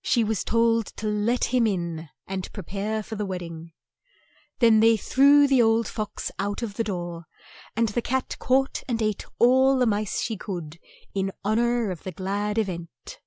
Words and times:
She 0.00 0.22
was 0.22 0.44
told 0.44 0.86
to 0.94 1.08
let 1.08 1.46
him 1.46 1.66
in 1.66 2.08
and 2.28 2.52
pre 2.52 2.62
pare 2.62 3.02
for 3.02 3.16
the 3.16 3.26
wed 3.26 3.40
ding. 3.40 3.72
Then 4.60 4.78
they 4.78 4.96
threw 4.96 5.48
the 5.48 5.60
old 5.60 5.88
fox 5.88 6.30
out 6.38 6.62
of 6.62 6.74
the 6.74 6.84
door, 6.84 7.24
and 7.74 7.88
the 7.88 8.00
cat 8.00 8.36
caught 8.38 8.84
and 8.86 9.02
ate 9.02 9.24
all 9.40 9.76
the 9.76 9.84
mice 9.86 10.20
she 10.20 10.36
could 10.36 10.78
in 11.14 11.32
hon 11.44 11.58
or 11.58 11.90
of 11.90 12.04
the 12.04 12.12
glad 12.12 12.58
e 12.58 12.62
vent. 12.62 13.18